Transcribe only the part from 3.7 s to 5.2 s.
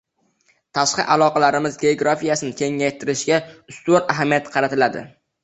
ustuvor ahamiyat qaratiladi.